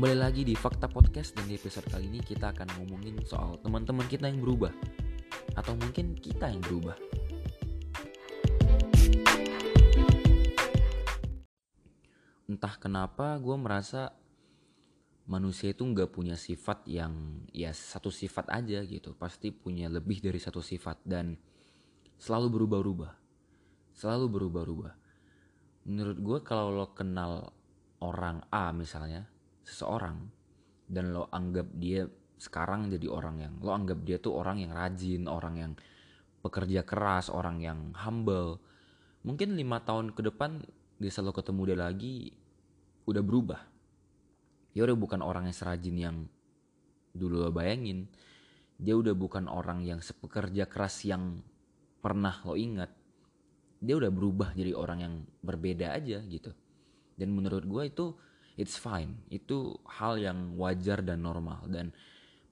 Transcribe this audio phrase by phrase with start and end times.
[0.00, 4.08] Kembali lagi di Fakta Podcast dan di episode kali ini kita akan ngomongin soal teman-teman
[4.08, 4.72] kita yang berubah
[5.52, 6.96] atau mungkin kita yang berubah.
[12.48, 14.16] Entah kenapa gue merasa
[15.28, 20.40] manusia itu nggak punya sifat yang ya satu sifat aja gitu, pasti punya lebih dari
[20.40, 21.36] satu sifat dan
[22.16, 23.12] selalu berubah-ubah,
[23.92, 24.94] selalu berubah-ubah.
[25.92, 27.52] Menurut gue kalau lo kenal
[28.00, 29.28] orang A misalnya,
[29.64, 30.28] seseorang
[30.90, 32.08] dan lo anggap dia
[32.40, 35.72] sekarang jadi orang yang lo anggap dia tuh orang yang rajin, orang yang
[36.40, 38.58] pekerja keras, orang yang humble.
[39.22, 40.64] Mungkin lima tahun ke depan
[40.96, 42.16] dia selalu ketemu dia lagi
[43.04, 43.60] udah berubah.
[44.72, 46.16] Dia udah bukan orang yang serajin yang
[47.12, 48.08] dulu lo bayangin.
[48.80, 51.44] Dia udah bukan orang yang sepekerja keras yang
[52.00, 52.88] pernah lo ingat.
[53.80, 55.14] Dia udah berubah jadi orang yang
[55.44, 56.56] berbeda aja gitu.
[57.20, 58.06] Dan menurut gue itu
[58.60, 59.16] it's fine.
[59.32, 61.64] Itu hal yang wajar dan normal.
[61.64, 61.96] Dan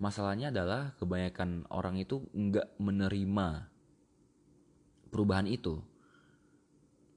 [0.00, 3.68] masalahnya adalah kebanyakan orang itu nggak menerima
[5.12, 5.84] perubahan itu.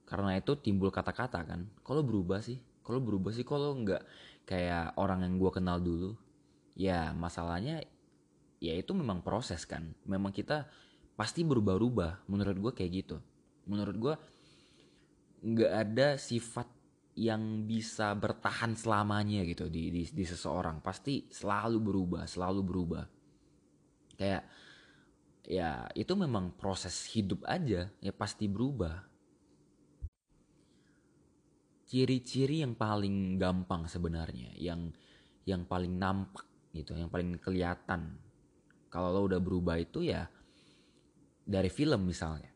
[0.04, 1.64] Karena itu timbul kata-kata kan?
[1.80, 2.60] Kalau berubah sih?
[2.84, 3.48] Kalau berubah sih?
[3.48, 4.04] Kalau nggak
[4.44, 6.12] kayak orang yang gue kenal dulu?
[6.76, 7.80] Ya masalahnya
[8.60, 9.96] ya itu memang proses kan?
[10.04, 10.68] Memang kita
[11.16, 12.28] pasti berubah-ubah.
[12.28, 13.16] Menurut gue kayak gitu.
[13.64, 14.14] Menurut gue
[15.42, 16.81] nggak ada sifat
[17.12, 20.80] yang bisa bertahan selamanya gitu di, di di seseorang.
[20.80, 23.04] Pasti selalu berubah selalu berubah.
[24.16, 24.44] Kayak
[25.42, 29.04] ya itu memang proses hidup aja ya pasti berubah.
[31.84, 34.88] Ciri-ciri yang paling gampang sebenarnya yang
[35.44, 38.16] yang paling nampak gitu yang paling kelihatan.
[38.88, 40.24] Kalau lo udah berubah itu ya
[41.44, 42.51] dari film misalnya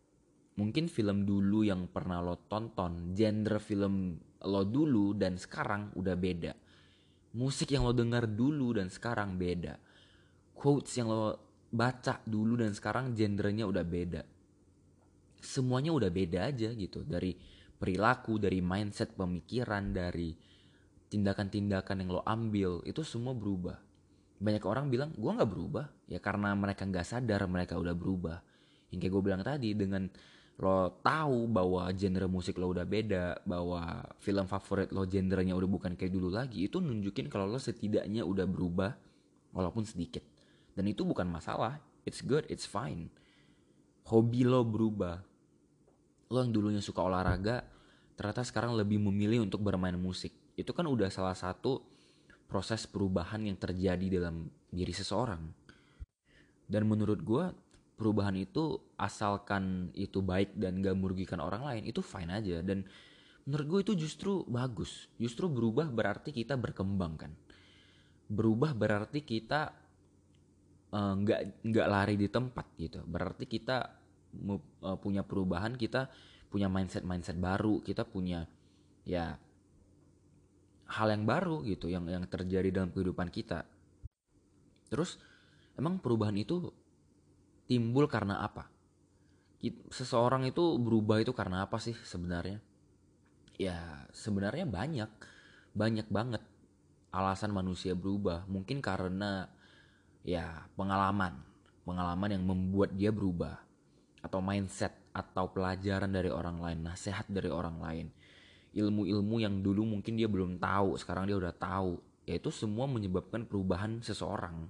[0.56, 6.52] mungkin film dulu yang pernah lo tonton genre film lo dulu dan sekarang udah beda.
[7.36, 9.76] Musik yang lo dengar dulu dan sekarang beda.
[10.56, 11.36] Quotes yang lo
[11.68, 14.22] baca dulu dan sekarang genrenya udah beda.
[15.36, 17.04] Semuanya udah beda aja gitu.
[17.04, 17.36] Dari
[17.76, 20.32] perilaku dari mindset pemikiran dari
[21.12, 23.76] tindakan-tindakan yang lo ambil itu semua berubah.
[24.40, 25.86] Banyak orang bilang gue nggak berubah.
[26.08, 28.40] Ya karena mereka nggak sadar mereka udah berubah.
[28.88, 30.08] Yang kayak gue bilang tadi dengan
[30.56, 35.92] lo tahu bahwa genre musik lo udah beda, bahwa film favorit lo genrenya udah bukan
[35.92, 38.96] kayak dulu lagi, itu nunjukin kalau lo setidaknya udah berubah
[39.52, 40.24] walaupun sedikit.
[40.72, 43.12] Dan itu bukan masalah, it's good, it's fine.
[44.08, 45.20] Hobi lo berubah.
[46.32, 47.64] Lo yang dulunya suka olahraga,
[48.16, 50.32] ternyata sekarang lebih memilih untuk bermain musik.
[50.56, 51.84] Itu kan udah salah satu
[52.48, 55.42] proses perubahan yang terjadi dalam diri seseorang.
[56.66, 57.44] Dan menurut gue,
[57.96, 62.60] perubahan itu asalkan itu baik dan gak merugikan orang lain itu fine aja.
[62.60, 62.84] Dan
[63.48, 65.08] menurut gue itu justru bagus.
[65.16, 67.32] Justru berubah berarti kita berkembang kan?
[68.28, 69.72] Berubah berarti kita
[70.96, 73.00] nggak uh, nggak lari di tempat gitu.
[73.04, 73.90] Berarti kita
[74.84, 76.12] uh, punya perubahan kita
[76.46, 78.46] punya mindset mindset baru kita punya
[79.02, 79.34] ya
[80.86, 83.66] hal yang baru gitu yang yang terjadi dalam kehidupan kita.
[84.86, 85.18] Terus
[85.74, 86.70] emang perubahan itu
[87.66, 88.70] timbul karena apa?
[89.90, 92.62] Seseorang itu berubah itu karena apa sih sebenarnya?
[93.58, 95.10] Ya sebenarnya banyak,
[95.74, 96.42] banyak banget
[97.10, 98.46] alasan manusia berubah.
[98.46, 99.50] Mungkin karena
[100.22, 101.42] ya pengalaman,
[101.82, 103.58] pengalaman yang membuat dia berubah.
[104.22, 108.06] Atau mindset, atau pelajaran dari orang lain, nasihat dari orang lain.
[108.76, 111.96] Ilmu-ilmu yang dulu mungkin dia belum tahu, sekarang dia udah tahu.
[112.28, 114.68] Yaitu semua menyebabkan perubahan seseorang.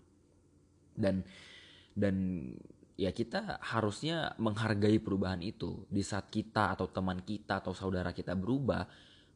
[0.95, 1.25] Dan
[1.97, 2.15] dan
[2.97, 5.85] ya kita harusnya menghargai perubahan itu.
[5.93, 8.89] Di saat kita atau teman kita atau saudara kita berubah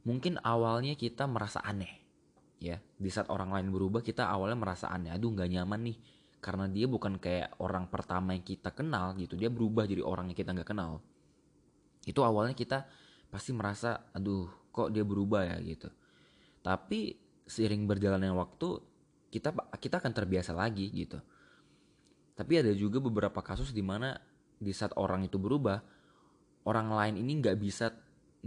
[0.09, 2.01] mungkin awalnya kita merasa aneh
[2.59, 2.81] ya.
[2.81, 5.13] Di saat orang lain berubah kita awalnya merasa aneh.
[5.13, 5.99] Aduh nggak nyaman nih.
[6.41, 9.37] Karena dia bukan kayak orang pertama yang kita kenal gitu.
[9.37, 11.05] Dia berubah jadi orang yang kita nggak kenal.
[12.09, 12.89] Itu awalnya kita
[13.29, 15.57] pasti merasa aduh kok dia berubah ya?
[15.61, 15.93] gitu.
[16.65, 17.13] Tapi
[17.45, 18.69] seiring berjalannya waktu
[19.29, 21.21] kita kita akan terbiasa lagi gitu
[22.41, 24.17] tapi ada juga beberapa kasus di mana
[24.57, 25.77] di saat orang itu berubah,
[26.65, 27.93] orang lain ini nggak bisa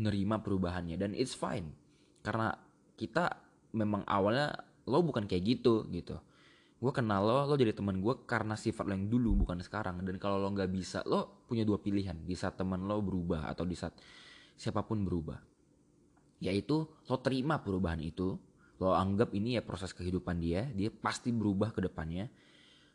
[0.02, 1.70] nerima perubahannya dan it's fine
[2.26, 2.58] karena
[2.98, 3.38] kita
[3.78, 4.50] memang awalnya
[4.90, 6.18] lo bukan kayak gitu gitu.
[6.82, 10.18] Gue kenal lo, lo jadi teman gue karena sifat lo yang dulu bukan sekarang dan
[10.18, 13.78] kalau lo nggak bisa, lo punya dua pilihan di saat teman lo berubah atau di
[13.78, 13.94] saat
[14.58, 15.38] siapa pun berubah.
[16.42, 18.42] Yaitu lo terima perubahan itu,
[18.82, 22.26] lo anggap ini ya proses kehidupan dia, dia pasti berubah ke depannya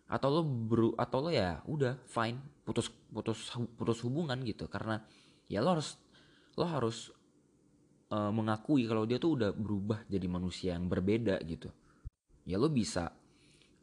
[0.09, 4.65] atau lo bro atau lo ya udah fine putus putus putus hubungan gitu.
[4.67, 5.01] Karena
[5.47, 6.01] ya lo harus
[6.57, 7.13] lo harus
[8.11, 11.69] uh, mengakui kalau dia tuh udah berubah jadi manusia yang berbeda gitu.
[12.49, 13.13] Ya lo bisa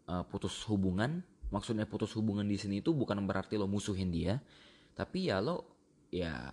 [0.10, 1.22] uh, putus hubungan.
[1.54, 4.42] Maksudnya putus hubungan di sini itu bukan berarti lo musuhin dia.
[4.98, 5.78] Tapi ya lo
[6.10, 6.50] ya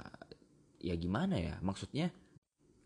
[0.78, 1.56] ya gimana ya?
[1.64, 2.12] Maksudnya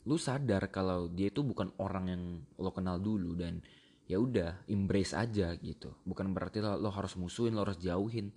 [0.06, 2.22] lu sadar kalau dia itu bukan orang yang
[2.62, 3.58] lo kenal dulu dan
[4.06, 5.94] ya udah embrace aja gitu.
[6.06, 8.30] Bukan berarti lo, lo harus musuhin lo harus jauhin.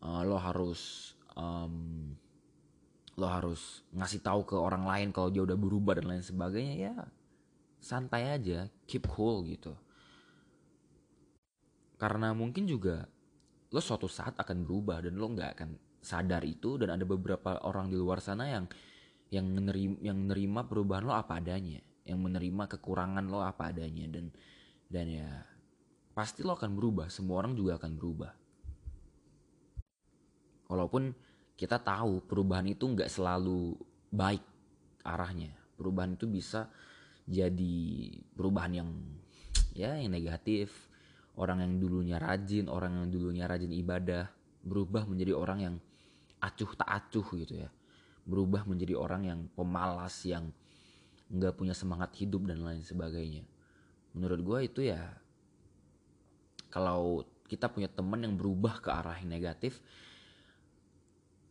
[0.00, 2.16] Uh, lo harus um,
[3.20, 6.94] lo harus ngasih tahu ke orang lain kalau dia udah berubah dan lain sebagainya ya
[7.80, 9.76] santai aja keep cool gitu.
[12.00, 13.04] Karena mungkin juga
[13.70, 15.70] lo suatu saat akan berubah dan lo nggak akan
[16.00, 18.64] sadar itu dan ada beberapa orang di luar sana yang
[19.30, 24.32] yang menerima yang menerima perubahan lo apa adanya yang menerima kekurangan lo apa adanya dan
[24.90, 25.30] dan ya
[26.12, 28.32] pasti lo akan berubah semua orang juga akan berubah
[30.66, 31.14] walaupun
[31.54, 33.78] kita tahu perubahan itu nggak selalu
[34.10, 34.42] baik
[35.06, 36.66] arahnya perubahan itu bisa
[37.24, 38.90] jadi perubahan yang
[39.72, 40.90] ya yang negatif
[41.40, 44.28] orang yang dulunya rajin, orang yang dulunya rajin ibadah,
[44.60, 45.74] berubah menjadi orang yang
[46.44, 47.72] acuh tak acuh gitu ya.
[48.28, 50.52] Berubah menjadi orang yang pemalas, yang
[51.32, 53.48] nggak punya semangat hidup dan lain sebagainya.
[54.14, 55.00] Menurut gue itu ya,
[56.70, 59.82] kalau kita punya teman yang berubah ke arah yang negatif,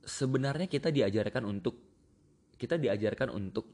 [0.03, 1.75] sebenarnya kita diajarkan untuk
[2.59, 3.67] kita diajarkan untuk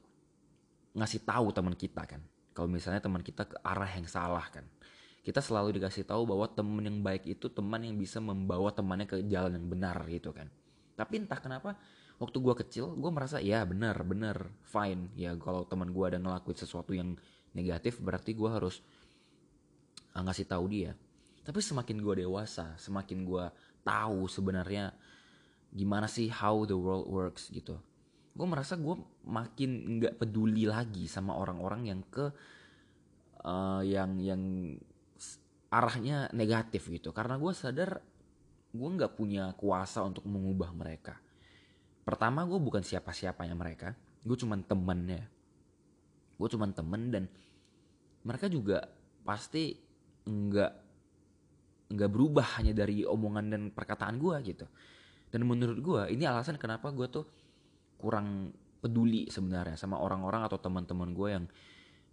[0.93, 2.21] ngasih tahu teman kita kan.
[2.55, 4.63] Kalau misalnya teman kita ke arah yang salah kan.
[5.25, 9.25] Kita selalu dikasih tahu bahwa teman yang baik itu teman yang bisa membawa temannya ke
[9.25, 10.47] jalan yang benar gitu kan.
[10.95, 11.75] Tapi entah kenapa
[12.21, 15.11] waktu gue kecil gue merasa ya benar benar fine.
[15.17, 17.17] Ya kalau teman gue ada ngelakuin sesuatu yang
[17.55, 18.83] negatif berarti gue harus
[20.13, 20.91] uh, ngasih tahu dia.
[21.41, 23.45] Tapi semakin gue dewasa semakin gue
[23.85, 24.91] tahu sebenarnya
[25.71, 27.79] gimana sih how the world works gitu.
[28.35, 32.27] Gue merasa gue makin nggak peduli lagi sama orang-orang yang ke
[33.47, 34.41] uh, yang yang
[35.71, 37.15] arahnya negatif gitu.
[37.15, 38.03] Karena gue sadar
[38.75, 41.15] gue nggak punya kuasa untuk mengubah mereka.
[42.03, 43.95] Pertama gue bukan siapa-siapanya mereka.
[44.25, 45.31] Gue cuman temennya
[46.35, 47.23] gue cuman temen dan
[48.25, 48.83] mereka juga
[49.23, 49.77] pasti
[50.25, 50.71] nggak
[51.85, 54.65] nggak berubah hanya dari omongan dan perkataan gue gitu.
[55.29, 57.25] Dan menurut gue ini alasan kenapa gue tuh
[58.01, 61.45] kurang peduli sebenarnya sama orang-orang atau teman-teman gue yang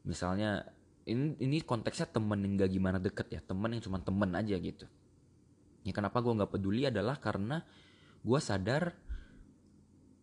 [0.05, 0.65] misalnya
[1.09, 4.87] ini ini konteksnya temen yang gak gimana deket ya temen yang cuma temen aja gitu.
[5.83, 7.59] Ya kenapa gue nggak peduli adalah karena
[8.23, 8.95] gue sadar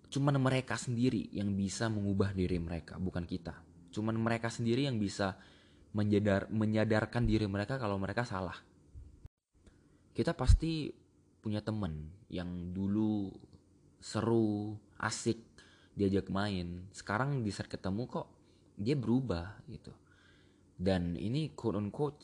[0.10, 5.38] cuman mereka sendiri yang bisa mengubah diri mereka bukan kita cuman mereka sendiri yang bisa
[5.94, 8.56] menyadar menyadarkan diri mereka kalau mereka salah.
[10.14, 10.92] Kita pasti
[11.40, 13.32] punya temen yang dulu
[14.00, 15.40] seru asik
[15.96, 16.88] diajak main.
[16.92, 18.28] Sekarang di saat ketemu kok
[18.76, 19.96] dia berubah gitu.
[20.80, 22.24] Dan ini quote unquote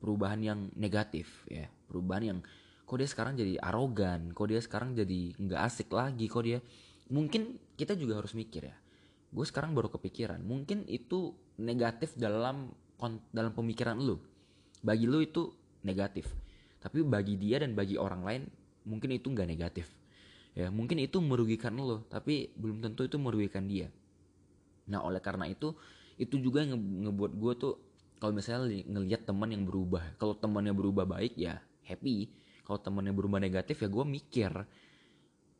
[0.00, 1.68] perubahan yang negatif ya.
[1.86, 2.38] Perubahan yang
[2.86, 6.62] kok dia sekarang jadi arogan kok dia sekarang jadi nggak asik lagi kok dia
[7.10, 8.76] mungkin kita juga harus mikir ya
[9.36, 10.40] gue sekarang baru kepikiran.
[10.40, 12.72] Mungkin itu negatif dalam
[13.28, 14.16] dalam pemikiran lu.
[14.80, 15.52] Bagi lu itu
[15.84, 16.32] negatif.
[16.80, 18.42] Tapi bagi dia dan bagi orang lain
[18.88, 19.92] mungkin itu nggak negatif.
[20.56, 23.92] Ya mungkin itu merugikan lo tapi belum tentu itu merugikan dia.
[24.88, 25.76] Nah oleh karena itu
[26.16, 27.74] itu juga yang ngebuat gue tuh
[28.16, 32.32] kalau misalnya ngelihat teman yang berubah kalau temannya berubah baik ya happy.
[32.64, 34.50] Kalau temannya berubah negatif ya gue mikir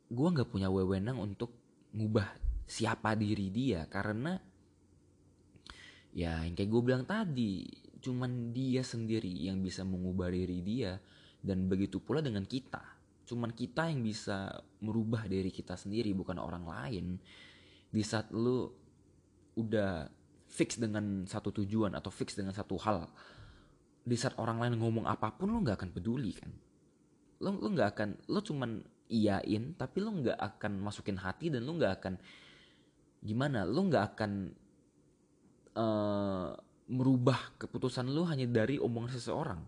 [0.07, 1.53] gue nggak punya wewenang untuk
[1.93, 4.35] ngubah siapa diri dia karena
[6.11, 7.63] ya yang kayak gue bilang tadi
[8.03, 10.99] cuman dia sendiri yang bisa mengubah diri dia
[11.43, 12.83] dan begitu pula dengan kita.
[13.27, 17.19] Cuman kita yang bisa merubah diri kita sendiri bukan orang lain.
[17.91, 18.71] Di saat lu
[19.59, 20.07] udah
[20.47, 23.11] fix dengan satu tujuan atau fix dengan satu hal
[24.07, 26.53] di saat orang lain ngomong apa pun lo nggak akan peduli kan?
[27.43, 28.79] Lo lo nggak akan lo cuman
[29.11, 32.15] iyain tapi lo nggak akan masukin hati dan lo nggak akan
[33.23, 34.33] gimana lo nggak akan
[35.77, 36.51] uh,
[36.91, 39.61] merubah keputusan lo hanya dari omongan seseorang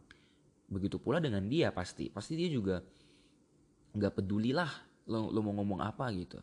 [0.69, 2.85] begitu pula dengan dia pasti pasti dia juga
[3.97, 4.69] nggak peduli lah
[5.09, 6.39] lo lo mau ngomong apa gitu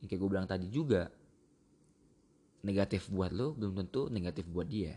[0.00, 1.12] kayak gue bilang tadi juga
[2.64, 4.96] negatif buat lo belum tentu negatif buat dia.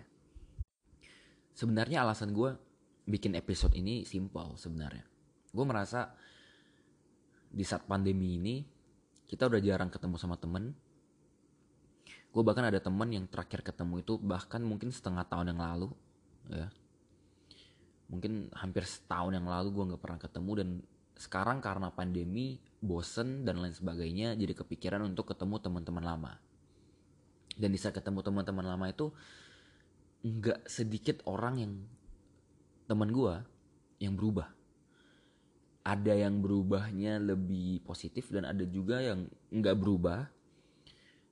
[1.53, 2.55] Sebenarnya alasan gue
[3.07, 5.05] bikin episode ini simpel sebenarnya.
[5.53, 6.11] Gue merasa
[7.53, 8.55] di saat pandemi ini
[9.29, 10.73] kita udah jarang ketemu sama temen.
[12.33, 15.93] Gue bahkan ada temen yang terakhir ketemu itu bahkan mungkin setengah tahun yang lalu,
[16.49, 16.67] ya.
[18.09, 20.69] Mungkin hampir setahun yang lalu gue nggak pernah ketemu dan
[21.13, 26.33] sekarang karena pandemi, bosen dan lain sebagainya, jadi kepikiran untuk ketemu teman-teman lama.
[27.53, 29.13] Dan di saat ketemu teman-teman lama itu
[30.25, 31.73] nggak sedikit orang yang
[32.89, 33.35] teman gue
[34.01, 34.49] yang berubah.
[35.85, 40.25] Ada yang berubahnya lebih positif dan ada juga yang nggak berubah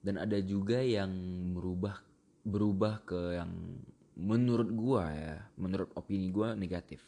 [0.02, 1.10] dan ada juga yang
[1.54, 2.02] berubah
[2.42, 3.52] berubah ke yang
[4.18, 7.02] menurut gua ya menurut opini gua negatif.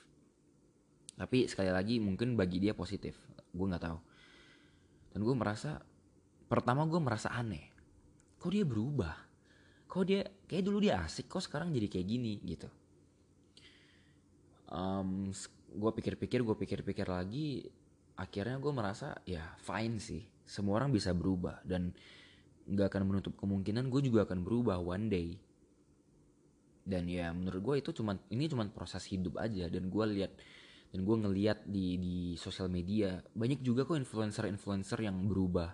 [1.14, 3.18] Tapi sekali lagi mungkin bagi dia positif
[3.54, 4.00] gua nggak tahu.
[5.14, 5.82] Dan gua merasa
[6.46, 7.74] pertama gua merasa aneh.
[8.38, 9.16] Kok dia berubah?
[9.90, 12.70] Kok dia kayak dulu dia asik kok sekarang jadi kayak gini gitu.
[14.74, 15.30] Um,
[15.70, 17.62] gue pikir-pikir gue pikir-pikir lagi
[18.18, 20.26] akhirnya gue merasa ya fine sih.
[20.46, 21.62] Semua orang bisa berubah.
[21.62, 21.94] Dan
[22.68, 25.30] nggak akan menutup kemungkinan gue juga akan berubah one day.
[26.84, 29.68] Dan ya menurut gue itu cuman ini cuman proses hidup aja.
[29.72, 30.32] Dan gue lihat
[30.94, 35.74] dan gue ngeliat di di sosial media banyak juga kok influencer-influencer yang berubah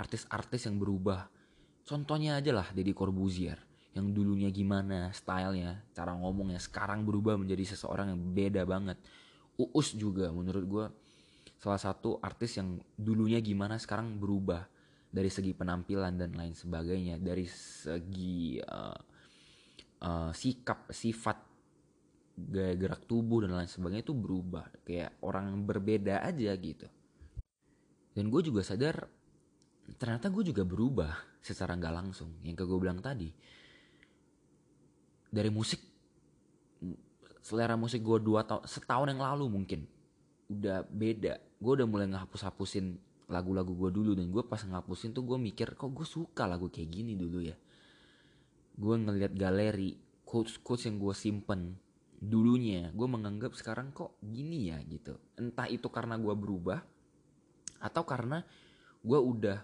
[0.00, 1.28] artis-artis yang berubah.
[1.84, 3.60] Contohnya aja lah Deddy Corbuzier
[3.92, 8.96] yang dulunya gimana stylenya cara ngomongnya sekarang berubah menjadi seseorang yang beda banget.
[9.60, 10.84] Uus juga menurut gue
[11.60, 14.64] salah satu artis yang dulunya gimana sekarang berubah
[15.10, 19.00] dari segi penampilan dan lain sebagainya dari segi uh,
[20.06, 21.50] uh, sikap sifat
[22.40, 24.70] gaya gerak tubuh dan lain sebagainya itu berubah.
[24.86, 26.86] Kayak orang berbeda aja gitu.
[28.14, 29.06] Dan gue juga sadar
[29.98, 32.38] ternyata gue juga berubah secara nggak langsung.
[32.46, 33.28] Yang ke gue bilang tadi
[35.30, 35.82] dari musik
[37.40, 39.80] selera musik gue dua tahun setahun yang lalu mungkin
[40.46, 41.34] udah beda.
[41.58, 45.78] Gue udah mulai ngehapus hapusin lagu-lagu gue dulu dan gue pas ngapusin tuh gue mikir
[45.78, 47.54] kok gue suka lagu kayak gini dulu ya?
[48.74, 49.94] Gue ngeliat galeri
[50.26, 51.78] quotes quotes yang gue simpen
[52.20, 55.16] dulunya gue menganggap sekarang kok gini ya gitu.
[55.40, 56.84] Entah itu karena gue berubah
[57.80, 58.44] atau karena
[59.00, 59.58] gue udah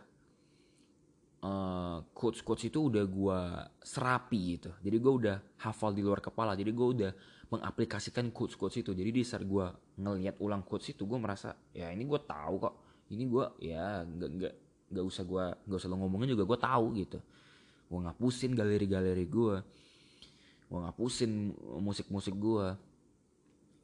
[1.44, 3.40] uh, quotes quotes itu udah gue
[3.84, 4.72] serapi gitu.
[4.80, 5.36] Jadi gue udah
[5.68, 7.12] hafal di luar kepala jadi gue udah
[7.52, 8.96] mengaplikasikan quotes quotes itu.
[8.96, 9.66] Jadi di saat gue
[10.00, 12.74] ngelihat ulang quotes itu gue merasa ya ini gue tahu kok
[13.10, 14.54] ini gue ya nggak nggak
[14.86, 17.18] nggak usah gue nggak usah lo ngomongin juga gue tahu gitu.
[17.86, 19.56] Gue ngapusin galeri-galeri gue
[20.66, 22.66] gue ngapusin musik-musik gue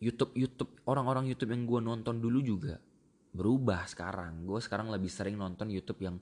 [0.02, 2.82] YouTube YouTube orang-orang YouTube yang gue nonton dulu juga
[3.30, 4.42] berubah sekarang.
[4.42, 6.18] Gue sekarang lebih sering nonton YouTube yang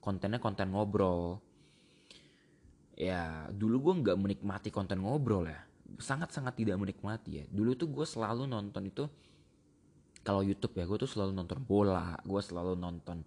[0.00, 1.38] kontennya konten ngobrol.
[2.96, 5.60] Ya dulu gue nggak menikmati konten ngobrol ya.
[6.00, 7.44] Sangat-sangat tidak menikmati ya.
[7.52, 9.04] Dulu tuh gue selalu nonton itu
[10.20, 13.24] kalau YouTube ya gue tuh selalu nonton bola, gue selalu nonton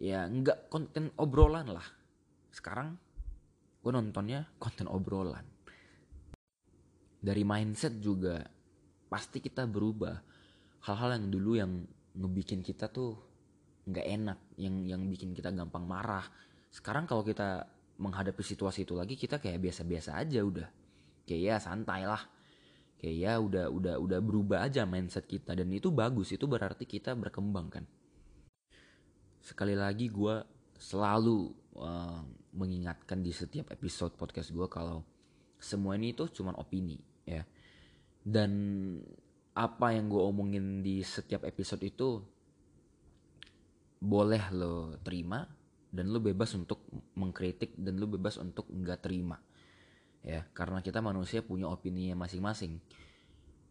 [0.00, 1.84] ya nggak konten obrolan lah.
[2.48, 2.96] Sekarang
[3.80, 5.44] gue nontonnya konten obrolan.
[7.20, 8.40] Dari mindset juga
[9.12, 10.16] pasti kita berubah.
[10.80, 11.84] Hal-hal yang dulu yang
[12.16, 13.12] ngebikin kita tuh
[13.84, 16.24] nggak enak, yang yang bikin kita gampang marah.
[16.72, 17.68] Sekarang kalau kita
[18.00, 20.68] menghadapi situasi itu lagi kita kayak biasa-biasa aja udah
[21.28, 22.24] kayak ya santai lah
[23.00, 25.56] kayak ya udah udah udah berubah aja mindset kita.
[25.56, 27.84] Dan itu bagus itu berarti kita berkembang kan?
[29.40, 30.44] Sekali lagi gue
[30.76, 31.48] selalu
[31.80, 32.20] uh,
[32.52, 35.00] mengingatkan di setiap episode podcast gue kalau
[35.56, 37.40] semua ini tuh cuman opini ya.
[38.20, 38.52] Dan
[39.56, 42.20] apa yang gue omongin di setiap episode itu
[44.00, 45.44] boleh lo terima
[45.90, 46.86] dan lo bebas untuk
[47.18, 49.36] mengkritik dan lo bebas untuk nggak terima
[50.20, 52.80] ya karena kita manusia punya opini masing-masing.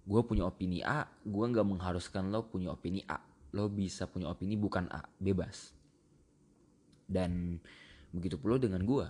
[0.10, 3.22] Gue punya opini A gue nggak mengharuskan lo punya opini A.
[3.54, 5.74] Lo bisa punya opini bukan A bebas.
[7.10, 7.62] Dan
[8.10, 9.06] begitu pula dengan gue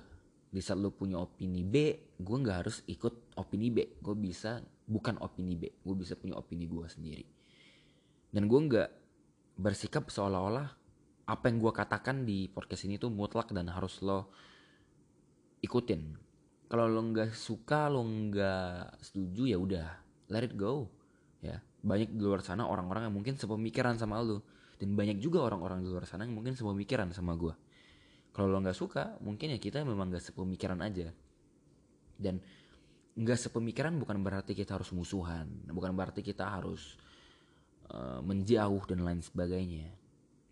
[0.50, 4.00] di saat lo punya opini B gue nggak harus ikut opini B.
[4.04, 7.26] Gue bisa bukan opini B gue bisa punya opini gue sendiri.
[8.30, 8.90] Dan gue nggak
[9.60, 10.68] bersikap seolah-olah
[11.30, 14.34] apa yang gue katakan di podcast ini tuh mutlak dan harus lo
[15.62, 16.29] ikutin
[16.70, 19.88] kalau lo nggak suka lo nggak setuju ya udah
[20.30, 20.88] let it go
[21.42, 21.58] ya.
[21.80, 24.46] Banyak di luar sana orang-orang yang mungkin sepemikiran sama lo
[24.78, 27.52] dan banyak juga orang-orang di luar sana yang mungkin sepemikiran sama gue
[28.40, 31.12] kalau lo nggak suka mungkin ya kita memang nggak sepemikiran aja.
[32.20, 32.40] Dan
[33.20, 36.96] nggak sepemikiran bukan berarti kita harus musuhan bukan berarti kita harus
[37.92, 39.92] uh, menjauh dan lain sebagainya.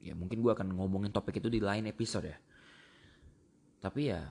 [0.04, 2.38] Ya mungkin gue akan ngomongin topik itu di lain episode ya.
[3.78, 4.26] Tapi ya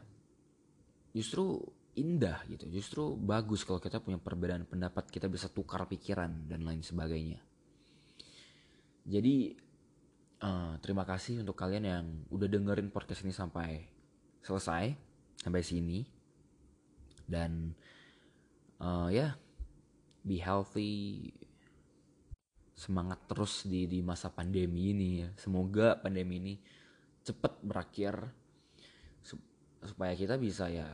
[1.16, 1.56] justru
[1.96, 2.68] indah gitu.
[2.68, 7.40] Justru bagus kalau kita punya perbedaan pendapat kita bisa tukar pikiran dan lain sebagainya.
[9.08, 9.56] Jadi
[10.44, 13.88] uh, terima kasih untuk kalian yang udah dengerin podcast ini sampai
[14.44, 14.92] selesai
[15.40, 16.04] sampai sini.
[17.26, 17.72] Dan
[18.78, 19.32] uh, ya yeah,
[20.22, 21.32] be healthy
[22.76, 25.28] semangat terus di di masa pandemi ini ya.
[25.40, 26.54] Semoga pandemi ini
[27.24, 28.14] cepat berakhir
[29.86, 30.86] supaya kita bisa ya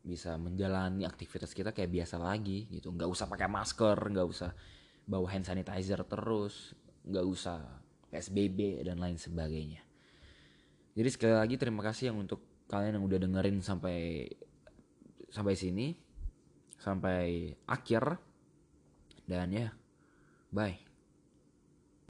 [0.00, 2.92] bisa menjalani aktivitas kita kayak biasa lagi gitu.
[2.92, 4.50] Nggak usah pakai masker nggak usah
[5.04, 6.72] bawa hand sanitizer terus
[7.04, 7.58] nggak usah
[8.10, 9.82] psbb dan lain sebagainya.
[10.96, 14.26] Jadi sekali lagi terima kasih yang untuk kalian yang udah dengerin sampai
[15.30, 15.94] sampai sini
[16.80, 18.18] sampai akhir.
[19.30, 19.70] Dan ya
[20.50, 20.89] bye